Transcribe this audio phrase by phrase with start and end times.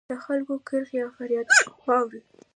[0.09, 2.23] د خلکو کریغې او فریادونه واورېدل